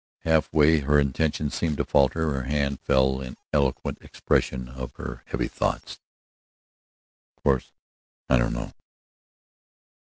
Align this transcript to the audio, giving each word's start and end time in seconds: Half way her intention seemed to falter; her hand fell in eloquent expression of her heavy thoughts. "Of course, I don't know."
Half 0.21 0.51
way 0.51 0.79
her 0.79 0.99
intention 0.99 1.51
seemed 1.51 1.77
to 1.77 1.85
falter; 1.85 2.33
her 2.33 2.45
hand 2.45 2.79
fell 2.79 3.21
in 3.21 3.37
eloquent 3.53 3.99
expression 4.01 4.67
of 4.67 4.95
her 4.95 5.21
heavy 5.27 5.47
thoughts. 5.47 5.99
"Of 7.37 7.43
course, 7.43 7.71
I 8.27 8.37
don't 8.39 8.53
know." 8.53 8.71